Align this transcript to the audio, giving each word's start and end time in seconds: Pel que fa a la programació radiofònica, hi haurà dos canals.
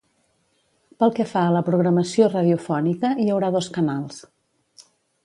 Pel 1.01 1.11
que 1.19 1.25
fa 1.33 1.43
a 1.49 1.51
la 1.55 1.61
programació 1.67 2.29
radiofònica, 2.31 3.13
hi 3.25 3.29
haurà 3.35 3.51
dos 3.59 3.69
canals. 3.77 4.23